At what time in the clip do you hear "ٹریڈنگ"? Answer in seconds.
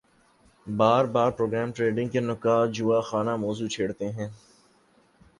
1.71-2.09